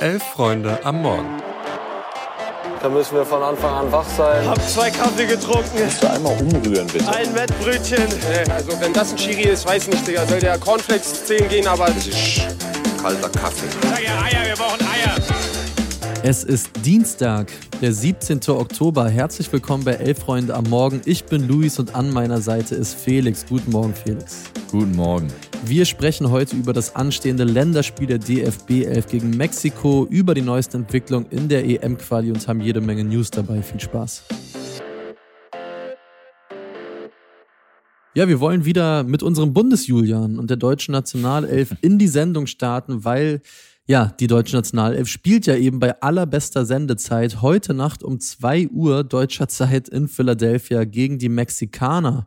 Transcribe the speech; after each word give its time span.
Elf 0.00 0.22
Freunde 0.22 0.78
am 0.84 1.02
Morgen. 1.02 1.42
Da 2.82 2.88
müssen 2.88 3.14
wir 3.16 3.24
von 3.24 3.42
Anfang 3.42 3.72
an 3.72 3.92
wach 3.92 4.06
sein. 4.16 4.46
Hab 4.46 4.60
zwei 4.68 4.90
Kaffee 4.90 5.26
getrunken. 5.26 5.70
Kannst 5.78 6.02
du 6.02 6.10
einmal 6.10 6.36
umrühren, 6.40 6.86
bitte? 6.88 7.08
Ein 7.08 7.34
Wettbrötchen. 7.34 8.04
Also 8.50 8.80
wenn 8.80 8.92
das 8.92 9.12
ein 9.12 9.16
Chiri 9.16 9.48
ist, 9.48 9.66
weiß 9.66 9.88
nicht, 9.88 10.06
Digga. 10.06 10.26
Soll 10.26 10.40
der 10.40 10.58
Cornflakes 10.58 11.24
10 11.26 11.48
gehen, 11.48 11.66
aber... 11.66 11.86
Das 11.86 12.06
ist 12.06 12.42
kalter 13.00 13.28
Kaffee. 13.30 13.66
Sag 13.82 14.02
ja 14.02 14.22
Eier, 14.22 14.48
wir 14.48 14.56
brauchen 14.56 14.80
Eier. 14.80 15.14
Es 16.22 16.42
ist 16.42 16.70
Dienstag, 16.84 17.52
der 17.80 17.92
17. 17.92 18.40
Oktober. 18.48 19.08
Herzlich 19.08 19.52
willkommen 19.52 19.84
bei 19.84 19.92
Elf 19.92 20.18
Freunde 20.18 20.54
am 20.54 20.64
Morgen. 20.64 21.02
Ich 21.04 21.24
bin 21.24 21.46
Luis 21.46 21.78
und 21.78 21.94
an 21.94 22.10
meiner 22.10 22.40
Seite 22.40 22.74
ist 22.74 22.94
Felix. 22.94 23.46
Guten 23.48 23.70
Morgen, 23.70 23.94
Felix. 23.94 24.44
Guten 24.70 24.96
Morgen. 24.96 25.28
Wir 25.66 25.86
sprechen 25.86 26.30
heute 26.30 26.56
über 26.56 26.74
das 26.74 26.94
anstehende 26.94 27.44
Länderspiel 27.44 28.06
der 28.06 28.18
DFB 28.18 28.84
11 28.84 29.06
gegen 29.06 29.30
Mexiko, 29.30 30.06
über 30.10 30.34
die 30.34 30.42
neuesten 30.42 30.82
Entwicklungen 30.82 31.26
in 31.30 31.48
der 31.48 31.64
EM-Quali 31.64 32.30
und 32.30 32.46
haben 32.46 32.60
jede 32.60 32.82
Menge 32.82 33.02
News 33.02 33.30
dabei. 33.30 33.62
Viel 33.62 33.80
Spaß. 33.80 34.24
Ja, 38.14 38.28
wir 38.28 38.40
wollen 38.40 38.66
wieder 38.66 39.04
mit 39.04 39.22
unserem 39.22 39.54
Bundesjulian 39.54 40.38
und 40.38 40.50
der 40.50 40.58
deutschen 40.58 40.92
Nationalelf 40.92 41.74
in 41.80 41.98
die 41.98 42.08
Sendung 42.08 42.46
starten, 42.46 43.06
weil 43.06 43.40
ja, 43.86 44.14
die 44.20 44.26
deutsche 44.26 44.56
Nationalelf 44.56 45.08
spielt 45.08 45.46
ja 45.46 45.56
eben 45.56 45.78
bei 45.78 46.00
allerbester 46.00 46.66
Sendezeit 46.66 47.40
heute 47.40 47.72
Nacht 47.72 48.02
um 48.02 48.20
2 48.20 48.68
Uhr 48.68 49.02
deutscher 49.02 49.48
Zeit 49.48 49.88
in 49.88 50.08
Philadelphia 50.08 50.84
gegen 50.84 51.18
die 51.18 51.28
Mexikaner. 51.30 52.26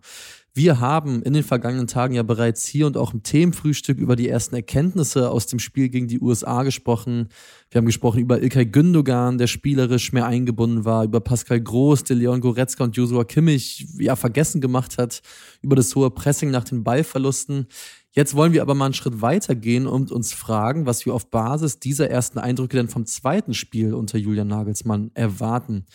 Wir 0.58 0.80
haben 0.80 1.22
in 1.22 1.34
den 1.34 1.44
vergangenen 1.44 1.86
Tagen 1.86 2.16
ja 2.16 2.24
bereits 2.24 2.66
hier 2.66 2.88
und 2.88 2.98
auch 2.98 3.14
im 3.14 3.22
Themenfrühstück 3.22 4.00
über 4.00 4.16
die 4.16 4.28
ersten 4.28 4.56
Erkenntnisse 4.56 5.30
aus 5.30 5.46
dem 5.46 5.60
Spiel 5.60 5.88
gegen 5.90 6.08
die 6.08 6.20
USA 6.20 6.64
gesprochen. 6.64 7.30
Wir 7.70 7.78
haben 7.78 7.86
gesprochen 7.86 8.22
über 8.22 8.42
Ilkay 8.42 8.66
Gündogan, 8.66 9.38
der 9.38 9.46
spielerisch 9.46 10.14
mehr 10.14 10.26
eingebunden 10.26 10.84
war, 10.84 11.04
über 11.04 11.20
Pascal 11.20 11.62
Groß, 11.62 12.06
der 12.06 12.16
Leon 12.16 12.42
Goretzka 12.42 12.86
und 12.86 12.98
Joshua 12.98 13.24
Kimmich 13.24 13.86
ja 14.00 14.16
vergessen 14.16 14.60
gemacht 14.60 14.98
hat, 14.98 15.22
über 15.62 15.76
das 15.76 15.96
hohe 15.96 16.10
Pressing 16.10 16.50
nach 16.50 16.64
den 16.64 16.84
Ballverlusten. 16.84 17.68
Jetzt 18.10 18.34
wollen 18.34 18.52
wir 18.52 18.64
aber 18.64 18.74
mal 18.74 18.86
einen 18.86 18.96
Schritt 18.96 19.22
weiter 19.22 19.54
gehen 19.54 19.86
und 19.86 20.12
uns 20.12 20.34
fragen, 20.34 20.88
was 20.88 21.06
wir 21.06 21.14
auf 21.14 21.30
Basis 21.30 21.78
dieser 21.78 22.10
ersten 22.10 22.40
Eindrücke 22.40 22.78
denn 22.78 22.90
vom 22.90 23.06
zweiten 23.06 23.54
Spiel 23.54 23.94
unter 23.94 24.18
Julian 24.18 24.48
Nagelsmann 24.48 25.12
erwarten. 25.14 25.86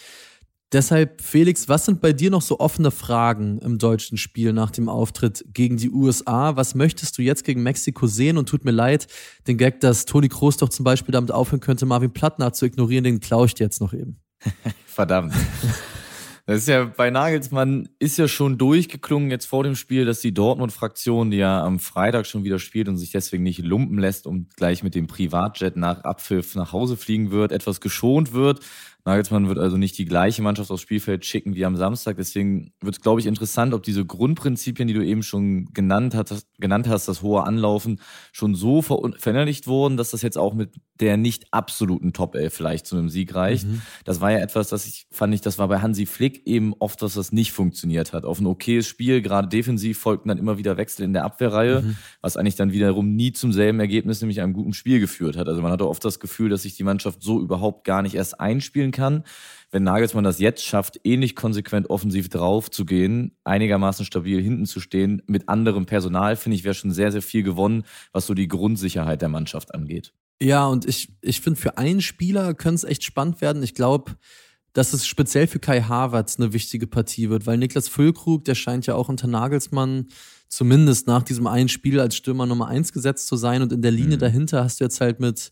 Deshalb, 0.72 1.20
Felix, 1.20 1.68
was 1.68 1.84
sind 1.84 2.00
bei 2.00 2.14
dir 2.14 2.30
noch 2.30 2.40
so 2.40 2.58
offene 2.58 2.90
Fragen 2.90 3.58
im 3.58 3.76
deutschen 3.76 4.16
Spiel 4.16 4.54
nach 4.54 4.70
dem 4.70 4.88
Auftritt 4.88 5.44
gegen 5.52 5.76
die 5.76 5.90
USA? 5.90 6.56
Was 6.56 6.74
möchtest 6.74 7.18
du 7.18 7.22
jetzt 7.22 7.44
gegen 7.44 7.62
Mexiko 7.62 8.06
sehen? 8.06 8.38
Und 8.38 8.48
tut 8.48 8.64
mir 8.64 8.70
leid, 8.70 9.06
den 9.46 9.58
Gag, 9.58 9.80
dass 9.80 10.06
Toni 10.06 10.30
Kroos 10.30 10.56
doch 10.56 10.70
zum 10.70 10.84
Beispiel 10.84 11.12
damit 11.12 11.30
aufhören 11.30 11.60
könnte, 11.60 11.84
Marvin 11.84 12.12
Plattner 12.12 12.54
zu 12.54 12.64
ignorieren, 12.64 13.04
den 13.04 13.20
klaue 13.20 13.46
ich 13.46 13.54
dir 13.54 13.64
jetzt 13.64 13.82
noch 13.82 13.92
eben. 13.92 14.18
Verdammt. 14.86 15.34
Das 16.46 16.62
ist 16.62 16.68
ja 16.68 16.84
bei 16.84 17.10
Nagelsmann 17.10 17.88
ist 18.00 18.18
ja 18.18 18.26
schon 18.26 18.58
durchgeklungen 18.58 19.30
jetzt 19.30 19.46
vor 19.46 19.62
dem 19.62 19.76
Spiel, 19.76 20.04
dass 20.04 20.20
die 20.20 20.34
Dortmund-Fraktion, 20.34 21.30
die 21.30 21.36
ja 21.36 21.62
am 21.62 21.78
Freitag 21.78 22.26
schon 22.26 22.42
wieder 22.42 22.58
spielt 22.58 22.88
und 22.88 22.96
sich 22.96 23.12
deswegen 23.12 23.44
nicht 23.44 23.60
lumpen 23.60 23.98
lässt 23.98 24.26
und 24.26 24.56
gleich 24.56 24.82
mit 24.82 24.96
dem 24.96 25.06
Privatjet 25.06 25.76
nach 25.76 26.02
Abpfiff 26.02 26.56
nach 26.56 26.72
Hause 26.72 26.96
fliegen 26.96 27.30
wird, 27.30 27.52
etwas 27.52 27.80
geschont 27.80 28.32
wird. 28.32 28.58
Nagelsmann 29.04 29.48
wird 29.48 29.58
also 29.58 29.76
nicht 29.76 29.98
die 29.98 30.04
gleiche 30.04 30.42
Mannschaft 30.42 30.70
aufs 30.70 30.82
Spielfeld 30.82 31.24
schicken 31.24 31.56
wie 31.56 31.64
am 31.64 31.76
Samstag. 31.76 32.16
Deswegen 32.16 32.72
wird 32.80 32.96
es, 32.96 33.00
glaube 33.00 33.20
ich, 33.20 33.26
interessant, 33.26 33.74
ob 33.74 33.82
diese 33.82 34.04
Grundprinzipien, 34.04 34.86
die 34.86 34.94
du 34.94 35.04
eben 35.04 35.24
schon 35.24 35.66
genannt 35.72 36.14
hast, 36.14 36.46
genannt 36.58 36.88
hast, 36.88 37.08
das 37.08 37.22
hohe 37.22 37.42
Anlaufen, 37.42 38.00
schon 38.30 38.54
so 38.54 38.80
verinnerlicht 38.80 39.66
wurden, 39.66 39.96
dass 39.96 40.12
das 40.12 40.22
jetzt 40.22 40.38
auch 40.38 40.54
mit 40.54 40.74
der 41.00 41.16
nicht 41.16 41.52
absoluten 41.52 42.12
Top 42.12 42.36
11 42.36 42.54
vielleicht 42.54 42.86
zu 42.86 42.96
einem 42.96 43.08
Sieg 43.08 43.34
reicht. 43.34 43.66
Mhm. 43.66 43.82
Das 44.04 44.20
war 44.20 44.30
ja 44.30 44.38
etwas, 44.38 44.68
das 44.68 44.86
ich 44.86 45.06
fand 45.10 45.34
ich, 45.34 45.40
das 45.40 45.58
war 45.58 45.66
bei 45.66 45.80
Hansi 45.80 46.06
Flick 46.06 46.46
eben 46.46 46.74
oft, 46.78 47.02
dass 47.02 47.14
das 47.14 47.32
nicht 47.32 47.50
funktioniert 47.50 48.12
hat. 48.12 48.24
Auf 48.24 48.38
ein 48.38 48.46
okayes 48.46 48.86
Spiel, 48.86 49.20
gerade 49.20 49.48
defensiv, 49.48 49.98
folgten 49.98 50.28
dann 50.28 50.38
immer 50.38 50.58
wieder 50.58 50.76
Wechsel 50.76 51.02
in 51.02 51.12
der 51.12 51.24
Abwehrreihe, 51.24 51.82
mhm. 51.82 51.96
was 52.20 52.36
eigentlich 52.36 52.54
dann 52.54 52.70
wiederum 52.70 53.16
nie 53.16 53.32
zum 53.32 53.52
selben 53.52 53.80
Ergebnis, 53.80 54.20
nämlich 54.20 54.40
einem 54.40 54.52
guten 54.52 54.74
Spiel 54.74 55.00
geführt 55.00 55.36
hat. 55.36 55.48
Also 55.48 55.60
man 55.60 55.72
hatte 55.72 55.88
oft 55.88 56.04
das 56.04 56.20
Gefühl, 56.20 56.50
dass 56.50 56.62
sich 56.62 56.76
die 56.76 56.84
Mannschaft 56.84 57.20
so 57.20 57.40
überhaupt 57.40 57.84
gar 57.84 58.02
nicht 58.02 58.14
erst 58.14 58.38
einspielen 58.38 58.91
kann. 58.92 59.24
Wenn 59.70 59.82
Nagelsmann 59.82 60.22
das 60.22 60.38
jetzt 60.38 60.64
schafft, 60.64 61.00
ähnlich 61.02 61.34
konsequent 61.34 61.90
offensiv 61.90 62.28
drauf 62.28 62.70
zu 62.70 62.84
gehen, 62.84 63.36
einigermaßen 63.44 64.04
stabil 64.04 64.40
hinten 64.42 64.66
zu 64.66 64.80
stehen, 64.80 65.22
mit 65.26 65.48
anderem 65.48 65.86
Personal, 65.86 66.36
finde 66.36 66.56
ich, 66.56 66.64
wäre 66.64 66.74
schon 66.74 66.92
sehr, 66.92 67.10
sehr 67.10 67.22
viel 67.22 67.42
gewonnen, 67.42 67.84
was 68.12 68.26
so 68.26 68.34
die 68.34 68.48
Grundsicherheit 68.48 69.22
der 69.22 69.28
Mannschaft 69.28 69.74
angeht. 69.74 70.12
Ja, 70.42 70.66
und 70.66 70.86
ich, 70.86 71.08
ich 71.20 71.40
finde, 71.40 71.60
für 71.60 71.78
einen 71.78 72.02
Spieler 72.02 72.54
könnte 72.54 72.76
es 72.76 72.84
echt 72.84 73.04
spannend 73.04 73.40
werden. 73.40 73.62
Ich 73.62 73.74
glaube, 73.74 74.12
dass 74.72 74.92
es 74.92 75.06
speziell 75.06 75.46
für 75.46 75.58
Kai 75.58 75.82
Havertz 75.82 76.38
eine 76.38 76.52
wichtige 76.52 76.86
Partie 76.86 77.30
wird, 77.30 77.46
weil 77.46 77.58
Niklas 77.58 77.88
Füllkrug, 77.88 78.44
der 78.44 78.54
scheint 78.54 78.86
ja 78.86 78.94
auch 78.94 79.08
unter 79.08 79.26
Nagelsmann 79.26 80.08
zumindest 80.48 81.06
nach 81.06 81.22
diesem 81.22 81.46
einen 81.46 81.68
Spiel 81.68 82.00
als 82.00 82.16
Stürmer 82.16 82.46
Nummer 82.46 82.68
eins 82.68 82.92
gesetzt 82.92 83.26
zu 83.26 83.36
sein 83.36 83.62
und 83.62 83.72
in 83.72 83.82
der 83.82 83.90
Linie 83.90 84.16
mhm. 84.16 84.20
dahinter 84.20 84.64
hast 84.64 84.80
du 84.80 84.84
jetzt 84.84 85.00
halt 85.00 85.20
mit 85.20 85.50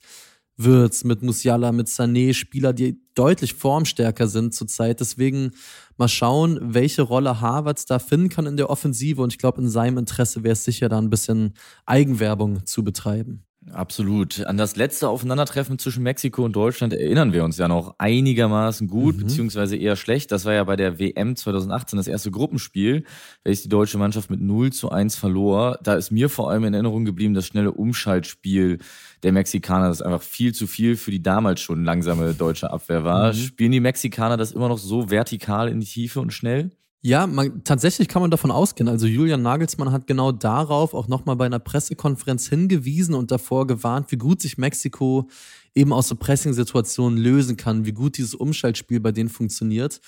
Würz, 0.65 1.04
mit 1.04 1.22
Musiala, 1.22 1.72
mit 1.72 1.88
Sané, 1.88 2.34
Spieler, 2.34 2.72
die 2.72 3.00
deutlich 3.15 3.54
formstärker 3.54 4.28
sind 4.28 4.54
zurzeit. 4.54 5.00
Deswegen 5.00 5.53
mal 5.97 6.09
schauen, 6.09 6.59
welche 6.62 7.03
Rolle 7.03 7.41
Harvards 7.41 7.87
da 7.87 7.98
finden 7.98 8.28
kann 8.28 8.47
in 8.47 8.56
der 8.56 8.71
Offensive. 8.71 9.22
Und 9.22 9.32
ich 9.32 9.38
glaube, 9.38 9.60
in 9.60 9.69
seinem 9.69 9.98
Interesse 9.98 10.43
wäre 10.43 10.53
es 10.53 10.65
sicher, 10.65 10.88
da 10.88 10.98
ein 10.98 11.10
bisschen 11.10 11.54
Eigenwerbung 11.87 12.65
zu 12.66 12.84
betreiben. 12.84 13.44
Absolut. 13.72 14.44
An 14.47 14.56
das 14.56 14.76
letzte 14.76 15.09
Aufeinandertreffen 15.09 15.78
zwischen 15.78 16.03
Mexiko 16.03 16.44
und 16.44 16.56
Deutschland 16.56 16.94
erinnern 16.94 17.34
wir 17.34 17.44
uns 17.44 17.59
ja 17.59 17.69
noch 17.69 17.94
einigermaßen 17.98 18.88
gut, 18.88 19.16
mhm. 19.16 19.21
beziehungsweise 19.21 19.76
eher 19.76 19.97
schlecht. 19.97 20.32
Das 20.32 20.47
war 20.47 20.54
ja 20.54 20.65
bei 20.65 20.76
der 20.76 20.98
WM 20.98 21.37
2018 21.37 21.98
das 21.98 22.09
erste 22.09 22.31
Gruppenspiel, 22.31 23.04
welches 23.44 23.65
die 23.65 23.69
deutsche 23.69 23.98
Mannschaft 23.98 24.31
mit 24.31 24.41
0 24.41 24.72
zu 24.72 24.91
1 24.91 25.15
verlor. 25.15 25.78
Da 25.82 25.94
ist 25.94 26.10
mir 26.10 26.31
vor 26.31 26.50
allem 26.50 26.65
in 26.65 26.72
Erinnerung 26.72 27.04
geblieben 27.04 27.34
das 27.34 27.47
schnelle 27.47 27.72
Umschaltspiel 27.72 28.78
der 29.22 29.32
Mexikaner, 29.32 29.88
das 29.88 30.00
einfach 30.00 30.22
viel 30.22 30.54
zu 30.54 30.66
viel 30.66 30.97
für 30.97 31.10
die 31.10 31.22
damals 31.22 31.60
schon 31.60 31.84
langsame 31.84 32.32
deutsche 32.32 32.71
Abwehr 32.71 33.04
war. 33.04 33.34
Mhm. 33.34 33.37
Spielen 33.37 33.72
die 33.72 33.81
Mexikaner 33.81 34.38
das 34.38 34.53
immer 34.53 34.69
noch 34.69 34.78
so 34.78 35.10
vertikal 35.10 35.69
in 35.69 35.81
die 35.81 35.87
Tiefe 35.87 36.21
und 36.21 36.32
schnell? 36.32 36.71
Ja, 37.03 37.27
man, 37.27 37.65
tatsächlich 37.65 38.09
kann 38.09 38.21
man 38.21 38.31
davon 38.31 38.50
ausgehen. 38.50 38.87
Also 38.87 39.06
Julian 39.06 39.41
Nagelsmann 39.41 39.91
hat 39.91 40.06
genau 40.06 40.33
darauf 40.33 40.93
auch 40.93 41.09
nochmal 41.09 41.37
bei 41.37 41.47
einer 41.47 41.59
Pressekonferenz 41.59 42.49
hingewiesen 42.49 43.15
und 43.15 43.31
davor 43.31 43.66
gewarnt, 43.66 44.12
wie 44.12 44.16
gut 44.16 44.43
sich 44.43 44.59
Mexiko 44.59 45.28
eben 45.75 45.94
aus 45.94 46.09
so 46.09 46.16
Pressing-Situationen 46.16 47.19
lösen 47.19 47.56
kann, 47.56 47.87
wie 47.87 47.93
gut 47.93 48.19
dieses 48.19 48.34
Umschaltspiel 48.34 49.00
bei 49.00 49.12
denen 49.12 49.31
funktioniert. 49.31 50.00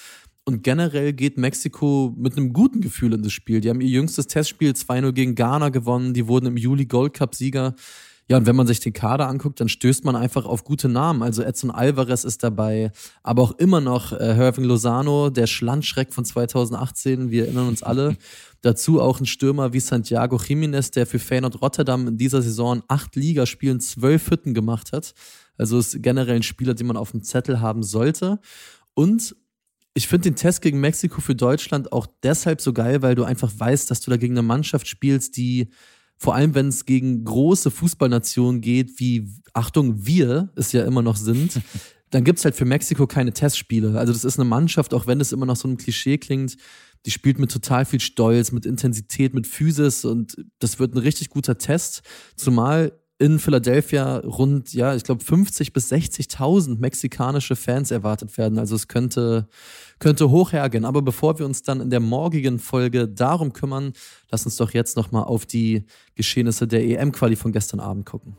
Und 0.45 0.63
generell 0.63 1.15
geht 1.15 1.39
Mexiko 1.39 2.13
mit 2.15 2.37
einem 2.37 2.53
guten 2.53 2.83
Gefühl 2.83 3.15
in 3.15 3.23
das 3.23 3.33
Spiel. 3.33 3.61
Die 3.63 3.71
haben 3.71 3.81
ihr 3.81 3.89
jüngstes 3.89 4.27
Testspiel 4.27 4.73
2-0 4.73 5.13
gegen 5.13 5.35
Ghana 5.35 5.71
gewonnen. 5.71 6.13
Die 6.13 6.27
wurden 6.27 6.47
im 6.47 6.57
Juli 6.59 6.85
Gold 6.85 7.15
Cup 7.15 7.35
Sieger. 7.35 7.75
Ja, 8.29 8.37
und 8.37 8.47
wenn 8.47 8.57
man 8.57 8.67
sich 8.67 8.81
den 8.81 8.93
Kader 8.93 9.29
anguckt, 9.29 9.61
dann 9.61 9.69
stößt 9.69 10.05
man 10.05 10.17
einfach 10.17 10.45
auf 10.45 10.65
gute 10.65 10.89
Namen. 10.89 11.23
Also 11.23 11.43
Edson 11.43 11.71
Alvarez 11.71 12.25
ist 12.25 12.43
dabei, 12.43 12.93
aber 13.23 13.43
auch 13.43 13.53
immer 13.59 13.81
noch 13.81 14.13
äh, 14.13 14.35
Herving 14.35 14.65
Lozano, 14.65 15.29
der 15.29 15.47
Schlandschreck 15.47 16.13
von 16.13 16.25
2018, 16.25 17.31
wir 17.31 17.47
erinnern 17.47 17.69
uns 17.69 17.83
alle. 17.83 18.17
Dazu 18.63 19.01
auch 19.01 19.19
ein 19.19 19.27
Stürmer 19.27 19.73
wie 19.73 19.81
Santiago 19.81 20.37
Jiménez, 20.37 20.93
der 20.93 21.07
für 21.07 21.19
Feyenoord 21.19 21.61
Rotterdam 21.61 22.07
in 22.07 22.17
dieser 22.17 22.43
Saison 22.43 22.83
acht 22.87 23.17
Ligaspielen 23.17 23.81
zwölf 23.81 24.31
Hütten 24.31 24.55
gemacht 24.55 24.93
hat. 24.93 25.15
Also 25.59 25.79
ist 25.79 26.01
generell 26.01 26.37
ein 26.37 26.43
Spieler, 26.45 26.75
den 26.75 26.87
man 26.87 26.97
auf 26.97 27.11
dem 27.11 27.25
Zettel 27.25 27.61
haben 27.61 27.83
sollte. 27.83 28.39
Und 28.95 29.35
ich 29.95 30.09
finde 30.09 30.31
den 30.31 30.37
Test 30.37 30.63
gegen 30.63 30.81
Mexiko 30.81 31.21
für 31.21 31.35
Deutschland 31.35 31.93
auch 31.93 32.07
deshalb 32.23 32.61
so 32.61 32.73
geil, 32.73 33.03
weil 33.03 33.15
du 33.15 33.25
einfach 33.25 33.51
weißt, 33.55 33.91
dass 33.91 34.01
du 34.01 34.11
da 34.11 34.17
gegen 34.17 34.35
eine 34.35 34.43
Mannschaft 34.43 34.87
spielst, 34.87 35.37
die 35.37 35.69
vor 36.23 36.37
allem 36.37 36.55
wenn 36.55 36.69
es 36.69 36.87
gegen 36.87 37.25
große 37.25 37.73
Fußballnationen 37.73 38.61
geht, 38.61 39.01
wie, 39.01 39.29
Achtung, 39.55 40.07
wir 40.07 40.51
es 40.55 40.71
ja 40.71 40.85
immer 40.85 41.03
noch 41.03 41.17
sind, 41.17 41.61
dann 42.11 42.23
gibt 42.23 42.39
es 42.39 42.45
halt 42.45 42.55
für 42.55 42.65
Mexiko 42.65 43.09
keine 43.09 43.33
Testspiele. 43.33 43.99
Also 43.99 44.13
das 44.13 44.25
ist 44.25 44.39
eine 44.39 44.49
Mannschaft, 44.49 44.95
auch 44.95 45.09
wenn 45.09 45.21
es 45.21 45.33
immer 45.33 45.47
noch 45.47 45.57
so 45.57 45.67
ein 45.67 45.79
Klischee 45.79 46.19
klingt, 46.19 46.59
die 47.07 47.11
spielt 47.11 47.41
mit 47.41 47.51
total 47.51 47.85
viel 47.85 47.99
Stolz, 47.99 48.53
mit 48.53 48.67
Intensität, 48.67 49.35
mit 49.35 49.49
Physis 49.49 50.05
und 50.05 50.37
das 50.61 50.79
wird 50.79 50.95
ein 50.95 50.99
richtig 50.99 51.29
guter 51.29 51.59
Test. 51.59 52.03
Zumal 52.37 52.93
in 53.23 53.39
Philadelphia 53.39 54.19
rund, 54.19 54.75
ja, 54.75 54.97
ich 54.97 55.05
glaube 55.05 55.23
50 55.23 55.73
bis 55.73 55.93
60.000 55.93 56.81
mexikanische 56.81 57.55
Fans 57.55 57.93
erwartet 57.93 58.37
werden. 58.37 58.59
Also 58.59 58.75
es 58.75 58.89
könnte, 58.89 59.47
könnte 60.01 60.31
hoch 60.31 60.51
hergehen. 60.51 60.85
Aber 60.85 61.03
bevor 61.03 61.39
wir 61.39 61.47
uns 61.47 61.63
dann 61.63 61.81
in 61.81 61.91
der 61.91 62.01
morgigen 62.01 62.59
Folge 62.59 63.07
darum 63.07 63.53
kümmern, 63.53 63.93
lass 64.33 64.45
uns 64.45 64.57
doch 64.57 64.73
jetzt 64.73 64.97
nochmal 64.97 65.23
auf 65.23 65.47
die 65.47 65.85
Geschehnisse 66.17 66.67
der 66.67 66.85
EM-Quali 66.85 67.37
von 67.37 67.53
gestern 67.53 67.79
Abend 67.79 68.07
gucken. 68.07 68.37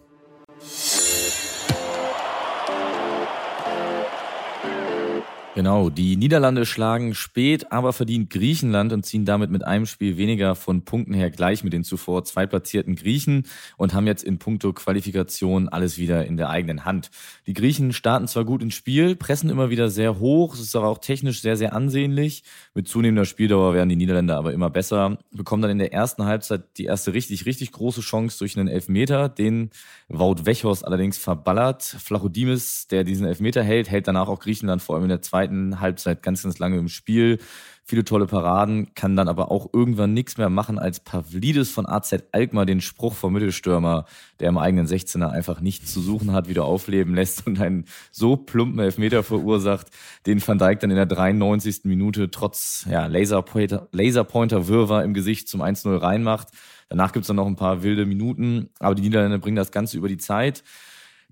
Genau, 5.56 5.92
die 5.92 6.16
Niederlande 6.16 6.66
schlagen 6.66 7.14
spät, 7.14 7.72
aber 7.72 7.94
verdient 7.94 8.32
Griechenland 8.32 8.92
und 8.92 9.06
ziehen 9.06 9.24
damit 9.24 9.52
mit 9.52 9.64
einem 9.64 9.86
Spiel 9.86 10.18
weniger 10.18 10.56
von 10.56 10.84
Punkten 10.84 11.14
her 11.14 11.30
gleich 11.30 11.64
mit 11.64 11.74
den 11.74 11.84
zuvor 11.84 12.24
zweitplatzierten 12.24 12.96
Griechen 12.96 13.46
und 13.78 13.94
haben 13.94 14.08
jetzt 14.08 14.24
in 14.24 14.40
puncto 14.40 14.74
Qualifikation 14.74 15.70
alles 15.70 16.00
wieder 16.00 16.26
in 16.26 16.38
der 16.38 16.50
eigenen 16.50 16.86
Hand. 16.86 17.12
Die 17.46 17.54
Griechen 17.54 17.94
starten 17.94 18.28
zwar 18.28 18.46
gut 18.46 18.64
ins 18.64 18.74
Spiel, 18.74 19.16
pressen 19.16 19.52
immer 19.52 19.70
wieder 19.70 19.90
sehr 19.92 20.18
hoch, 20.18 20.56
es 20.56 20.60
ist 20.60 20.76
aber 20.76 20.88
auch 20.88 20.98
technisch 20.98 21.42
sehr, 21.44 21.56
sehr 21.56 21.74
ansehnlich. 21.74 22.42
Mit 22.74 22.88
zunehmender 22.88 23.26
Spieldauer 23.26 23.76
werden 23.76 23.90
die 23.90 23.96
Niederländer 23.96 24.38
aber 24.38 24.54
immer 24.54 24.72
besser, 24.72 25.20
bekommen 25.30 25.62
dann 25.62 25.70
in 25.70 25.78
der 25.78 25.94
ersten 25.94 26.26
Halbzeit 26.26 26.64
die 26.78 26.86
erste 26.86 27.14
richtig, 27.14 27.46
richtig 27.46 27.74
große 27.74 28.02
Chance 28.02 28.40
durch 28.40 28.58
einen 28.58 28.70
Elfmeter, 28.70 29.30
den 29.30 29.70
Wout 30.10 30.48
Wechhorst 30.48 30.84
allerdings 30.84 31.20
verballert. 31.20 31.84
Flachodimis, 31.84 32.88
der 32.88 33.04
diesen 33.04 33.28
Elfmeter 33.28 33.62
hält, 33.62 33.92
hält 33.92 34.08
danach 34.08 34.28
auch 34.28 34.40
Griechenland 34.40 34.82
vor 34.82 34.96
allem 34.96 35.06
in 35.06 35.10
der 35.10 35.22
zweiten 35.22 35.43
zweiten 35.44 35.80
Halbzeit 35.80 36.24
ganz, 36.24 36.44
ganz 36.44 36.60
lange 36.60 36.78
im 36.78 36.88
Spiel. 36.88 37.40
Viele 37.86 38.06
tolle 38.06 38.28
Paraden, 38.28 38.96
kann 38.96 39.18
dann 39.18 39.28
aber 39.28 39.52
auch 39.52 39.74
irgendwann 39.74 40.14
nichts 40.14 40.38
mehr 40.38 40.50
machen, 40.50 40.80
als 40.80 41.02
Pavlidis 41.02 41.70
von 41.70 41.86
AZ 41.86 42.16
Alkmaar 42.32 42.66
den 42.66 42.80
Spruch 42.80 43.14
vom 43.14 43.34
Mittelstürmer, 43.34 44.06
der 44.40 44.48
im 44.48 44.58
eigenen 44.58 44.88
16er 44.88 45.30
einfach 45.30 45.60
nichts 45.60 45.92
zu 45.92 46.00
suchen 46.00 46.32
hat, 46.32 46.48
wieder 46.48 46.64
aufleben 46.64 47.14
lässt 47.14 47.46
und 47.46 47.60
einen 47.60 47.84
so 48.10 48.38
plumpen 48.38 48.80
Elfmeter 48.80 49.22
verursacht, 49.22 49.88
den 50.26 50.46
Van 50.46 50.58
Dijk 50.58 50.80
dann 50.80 50.92
in 50.92 50.96
der 50.96 51.08
93. 51.08 51.82
Minute 51.84 52.32
trotz 52.32 52.86
ja, 52.90 53.08
Laserpointer, 53.08 53.90
Laserpointer-Wirrwarr 53.92 55.04
im 55.04 55.14
Gesicht 55.14 55.50
zum 55.50 55.62
1-0 55.62 56.02
reinmacht. 56.02 56.48
Danach 56.88 57.12
gibt's 57.12 57.28
dann 57.28 57.36
noch 57.36 57.48
ein 57.48 57.58
paar 57.58 57.84
wilde 57.84 58.06
Minuten, 58.06 58.70
aber 58.80 58.96
die 58.96 59.02
Niederländer 59.02 59.40
bringen 59.40 59.58
das 59.58 59.72
Ganze 59.74 59.98
über 59.98 60.08
die 60.08 60.18
Zeit. 60.18 60.64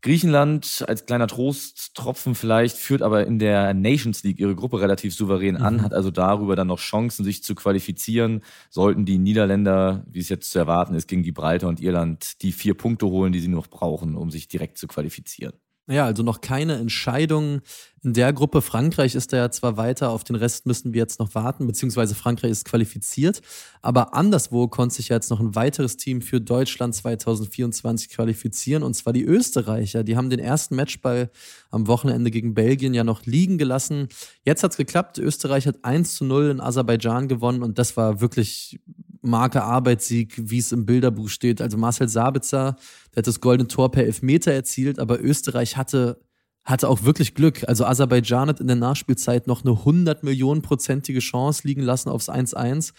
Griechenland 0.02 0.84
als 0.88 1.06
kleiner 1.06 1.28
Trosttropfen 1.28 2.34
vielleicht 2.34 2.78
führt 2.78 3.04
aber 3.04 3.28
in 3.28 3.38
der 3.38 3.74
Nations 3.76 4.24
League 4.24 4.40
ihre 4.40 4.56
Gruppe 4.56 4.82
relativ 4.82 5.14
souverän 5.14 5.58
an, 5.58 5.76
mhm. 5.76 5.82
hat 5.84 5.94
also 5.94 6.10
darüber 6.10 6.56
dann 6.56 6.68
noch 6.68 6.80
Chancen, 6.80 7.24
sich 7.24 7.44
zu 7.44 7.54
qualifizieren. 7.54 8.42
Sollten 8.70 9.06
die 9.06 9.20
Niederländer, 9.20 10.04
wie 10.10 10.20
es 10.20 10.30
jetzt 10.30 10.50
zu 10.52 10.58
erwarten 10.58 10.96
ist, 10.96 11.08
gegen 11.08 11.22
Gibraltar 11.22 11.70
und 11.70 11.80
Irland 11.80 12.42
die 12.42 12.52
vier 12.52 12.74
Punkte 12.74 13.06
holen, 13.06 13.32
die 13.32 13.40
sie 13.40 13.48
noch 13.48 13.68
brauchen, 13.68 14.16
um 14.16 14.32
sich 14.32 14.48
direkt 14.48 14.80
zu 14.80 14.88
qualifizieren. 14.88 15.54
Ja, 15.88 16.06
also 16.06 16.24
noch 16.24 16.42
keine 16.42 16.78
Entscheidung 16.78 17.62
in 18.04 18.14
der 18.14 18.34
Gruppe. 18.34 18.62
Frankreich 18.62 19.16
ist 19.16 19.32
da 19.32 19.38
ja 19.38 19.52
zwar 19.52 19.78
weiter, 19.78 20.10
auf 20.10 20.24
den 20.24 20.36
Rest 20.36 20.66
müssen 20.66 20.94
wir 20.94 21.00
jetzt 21.00 21.20
noch 21.20 21.36
warten, 21.36 21.68
beziehungsweise 21.68 22.16
Frankreich 22.16 22.52
ist 22.52 22.66
qualifiziert. 22.66 23.42
Aber 23.82 24.16
anderswo 24.16 24.68
konnte 24.68 24.96
sich 24.96 25.10
ja 25.10 25.18
jetzt 25.18 25.30
noch 25.30 25.40
ein 25.40 25.56
weiteres 25.56 25.98
Team 25.98 26.22
für 26.22 26.42
Deutschland 26.42 26.96
2024 26.96 28.10
qualifizieren, 28.10 28.84
und 28.84 28.96
zwar 28.96 29.14
die 29.14 29.24
Österreicher. 29.24 30.04
Die 30.04 30.18
haben 30.18 30.30
den 30.30 30.40
ersten 30.40 30.76
Matchball 30.76 31.30
am 31.70 31.88
Wochenende 31.88 32.32
gegen 32.32 32.54
Belgien 32.54 32.94
ja 32.94 33.04
noch 33.04 33.26
liegen 33.26 33.58
gelassen. 33.58 34.08
Jetzt 34.44 34.64
hat's 34.64 34.78
geklappt. 34.78 35.20
Österreich 35.20 35.68
hat 35.68 35.84
1 35.84 36.16
zu 36.16 36.26
0 36.26 36.50
in 36.50 36.62
Aserbaidschan 36.62 37.28
gewonnen 37.28 37.62
und 37.62 37.78
das 37.78 37.96
war 37.98 38.20
wirklich 38.20 38.80
Marke 39.22 39.64
Arbeitssieg, 39.64 40.34
wie 40.38 40.58
es 40.58 40.72
im 40.72 40.88
Bilderbuch 40.88 41.30
steht. 41.30 41.62
Also 41.62 41.78
Marcel 41.78 42.10
Sabitzer, 42.10 42.76
der 43.14 43.18
hat 43.18 43.28
das 43.28 43.40
goldene 43.40 43.68
Tor 43.68 43.92
per 43.92 44.06
Elfmeter 44.06 44.52
erzielt, 44.52 44.98
aber 44.98 45.22
Österreich 45.22 45.78
hatte 45.78 46.20
hatte 46.64 46.88
auch 46.88 47.04
wirklich 47.04 47.34
Glück. 47.34 47.68
Also 47.68 47.86
Aserbaidschan 47.86 48.50
hat 48.50 48.60
in 48.60 48.68
der 48.68 48.76
Nachspielzeit 48.76 49.48
noch 49.48 49.64
eine 49.64 49.72
100 49.72 50.24
Millionen 50.24 50.62
prozentige 50.62 51.20
Chance 51.20 51.68
liegen 51.68 51.82
lassen 51.82 52.10
aufs 52.10 52.30
1-1. 52.30 52.94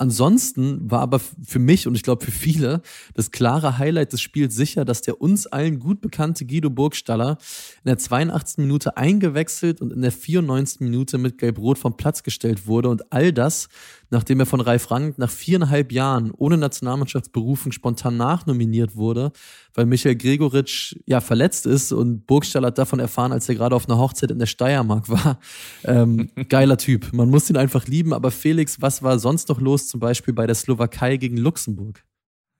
Ansonsten 0.00 0.88
war 0.88 1.00
aber 1.00 1.18
für 1.18 1.58
mich 1.58 1.88
und 1.88 1.96
ich 1.96 2.04
glaube 2.04 2.24
für 2.24 2.30
viele 2.30 2.82
das 3.14 3.32
klare 3.32 3.78
Highlight 3.78 4.12
des 4.12 4.20
Spiels 4.20 4.54
sicher, 4.54 4.84
dass 4.84 5.02
der 5.02 5.20
uns 5.20 5.48
allen 5.48 5.80
gut 5.80 6.00
bekannte 6.00 6.46
Guido 6.46 6.70
Burgstaller 6.70 7.38
in 7.82 7.88
der 7.88 7.98
82. 7.98 8.58
Minute 8.58 8.96
eingewechselt 8.96 9.80
und 9.80 9.92
in 9.92 10.02
der 10.02 10.12
94. 10.12 10.80
Minute 10.82 11.18
mit 11.18 11.38
Gelb-Rot 11.38 11.78
vom 11.78 11.96
Platz 11.96 12.22
gestellt 12.22 12.68
wurde 12.68 12.88
und 12.88 13.12
all 13.12 13.32
das, 13.32 13.68
nachdem 14.10 14.40
er 14.40 14.46
von 14.46 14.60
Ralf 14.60 14.90
Rank 14.90 15.18
nach 15.18 15.30
viereinhalb 15.30 15.92
Jahren 15.92 16.30
ohne 16.30 16.56
Nationalmannschaftsberufung 16.56 17.72
spontan 17.72 18.16
nachnominiert 18.16 18.96
wurde, 18.96 19.32
weil 19.74 19.86
Michael 19.86 20.16
Gregoritsch 20.16 20.96
ja 21.06 21.20
verletzt 21.20 21.66
ist 21.66 21.92
und 21.92 22.26
Burgstaller 22.26 22.68
hat 22.68 22.78
davon 22.78 23.00
erfahren, 23.00 23.32
als 23.32 23.48
er 23.48 23.54
gerade 23.54 23.76
auf 23.76 23.88
einer 23.88 23.98
Hochzeit 23.98 24.30
in 24.30 24.38
der 24.38 24.46
Steiermark 24.46 25.08
war. 25.08 25.38
Ähm, 25.84 26.30
geiler 26.48 26.78
Typ. 26.78 27.12
Man 27.12 27.30
muss 27.30 27.50
ihn 27.50 27.56
einfach 27.56 27.86
lieben. 27.86 28.12
Aber 28.12 28.30
Felix, 28.30 28.80
was 28.80 29.02
war 29.02 29.18
sonst 29.18 29.48
noch 29.48 29.60
los, 29.60 29.88
zum 29.88 30.00
Beispiel 30.00 30.34
bei 30.34 30.46
der 30.46 30.54
Slowakei 30.54 31.16
gegen 31.16 31.36
Luxemburg? 31.36 32.04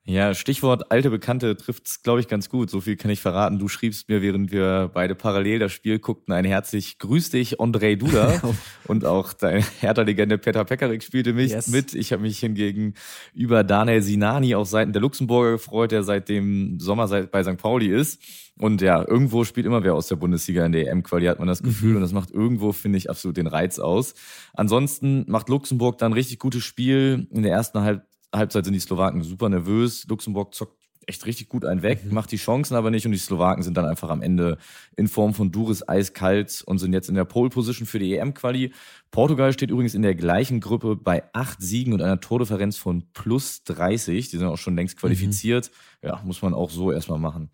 Ja, 0.09 0.33
Stichwort 0.33 0.91
alte 0.91 1.11
Bekannte 1.11 1.55
trifft's, 1.55 2.01
glaube 2.01 2.19
ich, 2.19 2.27
ganz 2.27 2.49
gut. 2.49 2.71
So 2.71 2.81
viel 2.81 2.95
kann 2.95 3.11
ich 3.11 3.19
verraten. 3.19 3.59
Du 3.59 3.67
schriebst 3.67 4.09
mir, 4.09 4.23
während 4.23 4.51
wir 4.51 4.89
beide 4.91 5.13
parallel 5.13 5.59
das 5.59 5.71
Spiel 5.71 5.99
guckten, 5.99 6.33
ein 6.33 6.45
herzlich 6.45 6.97
Grüß 6.97 7.29
dich, 7.29 7.61
Andrei 7.61 7.93
Duda. 7.93 8.41
und 8.87 9.05
auch 9.05 9.33
deine 9.33 9.63
Hertha-Legende 9.81 10.39
Peter 10.39 10.65
Pekarik 10.65 11.03
spielte 11.03 11.33
mich 11.33 11.51
yes. 11.51 11.67
mit. 11.67 11.93
Ich 11.93 12.11
habe 12.11 12.23
mich 12.23 12.39
hingegen 12.39 12.95
über 13.35 13.63
Daniel 13.63 14.01
Sinani 14.01 14.55
auf 14.55 14.67
Seiten 14.67 14.93
der 14.93 15.01
Luxemburger 15.03 15.51
gefreut, 15.51 15.91
der 15.91 16.01
seit 16.01 16.27
dem 16.27 16.79
Sommer 16.79 17.07
bei 17.07 17.43
St. 17.43 17.57
Pauli 17.57 17.93
ist. 17.93 18.19
Und 18.57 18.81
ja, 18.81 19.07
irgendwo 19.07 19.43
spielt 19.43 19.67
immer 19.67 19.83
wer 19.83 19.93
aus 19.93 20.07
der 20.07 20.15
Bundesliga 20.15 20.65
in 20.65 20.71
der 20.71 20.87
EM-Quali, 20.87 21.27
hat 21.27 21.37
man 21.37 21.47
das 21.47 21.61
Gefühl. 21.61 21.91
Mhm. 21.91 21.95
Und 21.97 22.01
das 22.01 22.13
macht 22.13 22.31
irgendwo, 22.31 22.71
finde 22.71 22.97
ich, 22.97 23.11
absolut 23.11 23.37
den 23.37 23.47
Reiz 23.47 23.77
aus. 23.77 24.15
Ansonsten 24.55 25.23
macht 25.27 25.49
Luxemburg 25.49 25.99
dann 25.99 26.13
richtig 26.13 26.39
gutes 26.39 26.63
Spiel. 26.63 27.27
In 27.31 27.43
der 27.43 27.51
ersten 27.51 27.79
Halb 27.81 28.08
Halbzeit 28.33 28.65
sind 28.65 28.73
die 28.73 28.79
Slowaken 28.79 29.23
super 29.23 29.49
nervös. 29.49 30.05
Luxemburg 30.07 30.53
zockt 30.53 30.79
echt 31.09 31.25
richtig 31.25 31.49
gut 31.49 31.65
einen 31.65 31.81
weg, 31.81 32.05
mhm. 32.05 32.13
macht 32.13 32.31
die 32.31 32.37
Chancen 32.37 32.75
aber 32.75 32.91
nicht 32.91 33.05
und 33.05 33.11
die 33.11 33.17
Slowaken 33.17 33.63
sind 33.63 33.75
dann 33.75 33.85
einfach 33.85 34.09
am 34.09 34.21
Ende 34.21 34.57
in 34.95 35.07
Form 35.07 35.33
von 35.33 35.51
Duris 35.51 35.87
eiskalt 35.87 36.63
und 36.65 36.77
sind 36.77 36.93
jetzt 36.93 37.09
in 37.09 37.15
der 37.15 37.25
Pole 37.25 37.49
Position 37.49 37.87
für 37.87 37.99
die 37.99 38.15
EM-Quali. 38.15 38.73
Portugal 39.09 39.51
steht 39.51 39.71
übrigens 39.71 39.95
in 39.95 40.03
der 40.03 40.13
gleichen 40.13 40.59
Gruppe 40.59 40.95
bei 40.95 41.23
acht 41.33 41.61
Siegen 41.61 41.93
und 41.93 42.01
einer 42.01 42.19
Tordifferenz 42.19 42.77
von 42.77 43.11
plus 43.13 43.63
30. 43.63 44.29
Die 44.29 44.37
sind 44.37 44.47
auch 44.47 44.57
schon 44.57 44.75
längst 44.75 44.97
qualifiziert. 44.97 45.71
Mhm. 46.01 46.07
Ja, 46.07 46.21
muss 46.23 46.41
man 46.43 46.53
auch 46.53 46.69
so 46.69 46.91
erstmal 46.91 47.19
machen. 47.19 47.49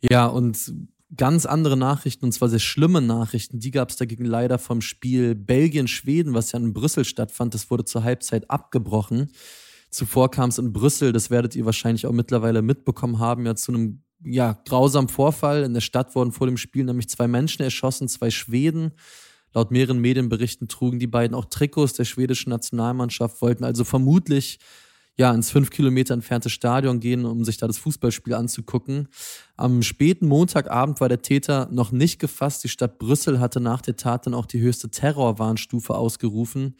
Ja, 0.00 0.26
und 0.26 0.72
ganz 1.16 1.44
andere 1.44 1.76
Nachrichten, 1.76 2.26
und 2.26 2.32
zwar 2.32 2.48
sehr 2.48 2.58
schlimme 2.58 3.02
Nachrichten. 3.02 3.58
Die 3.58 3.70
gab 3.70 3.90
es 3.90 3.96
dagegen 3.96 4.24
leider 4.24 4.58
vom 4.58 4.80
Spiel 4.80 5.34
Belgien-Schweden, 5.34 6.34
was 6.34 6.52
ja 6.52 6.58
in 6.58 6.72
Brüssel 6.72 7.04
stattfand. 7.04 7.54
Das 7.54 7.70
wurde 7.70 7.84
zur 7.84 8.04
Halbzeit 8.04 8.50
abgebrochen. 8.50 9.32
Zuvor 9.92 10.30
kam 10.30 10.48
es 10.48 10.58
in 10.58 10.72
Brüssel, 10.72 11.12
das 11.12 11.28
werdet 11.28 11.54
ihr 11.54 11.66
wahrscheinlich 11.66 12.06
auch 12.06 12.12
mittlerweile 12.12 12.62
mitbekommen 12.62 13.18
haben, 13.18 13.44
ja 13.44 13.54
zu 13.54 13.72
einem 13.72 14.02
ja, 14.24 14.58
grausamen 14.66 15.10
Vorfall. 15.10 15.64
In 15.64 15.74
der 15.74 15.82
Stadt 15.82 16.14
wurden 16.14 16.32
vor 16.32 16.46
dem 16.46 16.56
Spiel 16.56 16.84
nämlich 16.84 17.10
zwei 17.10 17.28
Menschen 17.28 17.62
erschossen, 17.62 18.08
zwei 18.08 18.30
Schweden. 18.30 18.92
Laut 19.52 19.70
mehreren 19.70 19.98
Medienberichten 19.98 20.66
trugen 20.66 20.98
die 20.98 21.06
beiden 21.06 21.34
auch 21.34 21.44
Trikots 21.44 21.92
der 21.92 22.06
schwedischen 22.06 22.48
Nationalmannschaft, 22.48 23.42
wollten 23.42 23.64
also 23.64 23.84
vermutlich 23.84 24.60
ja 25.18 25.30
ins 25.34 25.50
fünf 25.50 25.68
Kilometer 25.68 26.14
entfernte 26.14 26.48
Stadion 26.48 26.98
gehen, 26.98 27.26
um 27.26 27.44
sich 27.44 27.58
da 27.58 27.66
das 27.66 27.76
Fußballspiel 27.76 28.32
anzugucken. 28.32 29.08
Am 29.58 29.82
späten 29.82 30.26
Montagabend 30.26 31.02
war 31.02 31.10
der 31.10 31.20
Täter 31.20 31.68
noch 31.70 31.92
nicht 31.92 32.18
gefasst. 32.18 32.64
Die 32.64 32.70
Stadt 32.70 32.98
Brüssel 32.98 33.40
hatte 33.40 33.60
nach 33.60 33.82
der 33.82 33.96
Tat 33.96 34.26
dann 34.26 34.32
auch 34.32 34.46
die 34.46 34.60
höchste 34.60 34.90
Terrorwarnstufe 34.90 35.94
ausgerufen. 35.94 36.76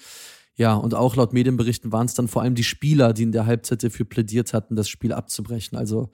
Ja, 0.56 0.75
und 0.75 0.94
auch 0.94 1.16
laut 1.16 1.32
Medienberichten 1.32 1.92
waren 1.92 2.06
es 2.06 2.14
dann 2.14 2.28
vor 2.28 2.42
allem 2.42 2.54
die 2.54 2.64
Spieler, 2.64 3.12
die 3.12 3.23
in 3.23 3.32
der 3.32 3.47
Halbzeit 3.47 3.82
dafür 3.82 4.06
plädiert 4.06 4.52
hatten, 4.52 4.76
das 4.76 4.88
Spiel 4.88 5.12
abzubrechen. 5.12 5.78
Also 5.78 6.11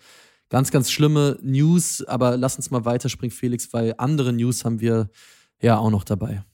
ganz, 0.49 0.71
ganz 0.71 0.91
schlimme 0.91 1.39
News, 1.43 2.05
aber 2.05 2.37
lass 2.37 2.57
uns 2.57 2.71
mal 2.71 2.85
weiterspringen, 2.85 3.35
Felix, 3.35 3.73
weil 3.73 3.95
andere 3.99 4.33
News 4.33 4.65
haben 4.65 4.81
wir 4.81 5.11
ja 5.61 5.79
auch 5.79 5.91
noch 5.91 6.05
dabei. 6.05 6.45